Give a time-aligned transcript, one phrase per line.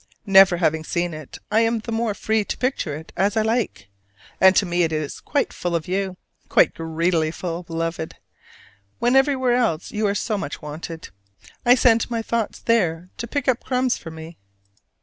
[0.25, 3.87] Never having seen it I am the more free to picture it as I like:
[4.39, 6.17] and to me it is quite full of you:
[6.49, 8.15] quite greedily full, Beloved,
[8.97, 11.09] when elsewhere you are so much wanted!
[11.67, 14.39] I send my thoughts there to pick up crumbs for me.